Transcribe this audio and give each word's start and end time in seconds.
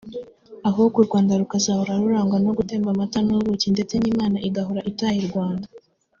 ahubwo 0.69 0.97
Urwanda 0.99 1.39
rukazahora 1.41 1.99
rurangwa 2.01 2.37
no 2.45 2.51
gutemba 2.57 2.89
amata 2.91 3.19
n’ubuki 3.27 3.67
ndetse 3.75 3.95
n’Imana 3.99 4.37
igahora 4.47 4.81
itaha 4.91 5.17
i 5.23 5.25
Rwanda 5.29 5.67